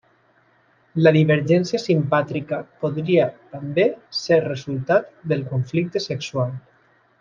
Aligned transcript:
La 1.07 1.11
divergència 1.17 1.81
simpàtrica 1.83 2.59
podria 2.85 3.29
també 3.55 3.87
ser 4.25 4.43
resultat 4.51 5.17
del 5.35 5.49
conflicte 5.57 6.07
sexual. 6.13 6.61